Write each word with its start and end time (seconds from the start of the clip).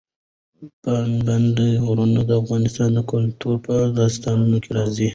پابندی 0.83 1.69
غرونه 1.85 2.21
د 2.29 2.31
افغان 2.41 2.63
کلتور 3.11 3.55
په 3.65 3.75
داستانونو 3.99 4.57
کې 4.63 4.69
راځي. 4.77 5.09